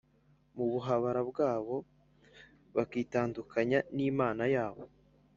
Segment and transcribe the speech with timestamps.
[0.55, 1.75] mu buhabara bwabo
[2.75, 4.83] bakitandukanya n’Imana yabo.